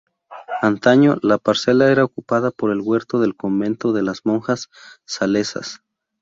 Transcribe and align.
Antaño 0.63 1.17
la 1.21 1.37
parcela 1.37 1.91
era 1.91 2.03
ocupada 2.03 2.49
por 2.49 2.71
el 2.71 2.81
huerto 2.81 3.19
del 3.19 3.35
convento 3.35 3.93
de 3.93 4.01
las 4.01 4.25
monjas 4.25 4.71
salesas. 5.05 5.83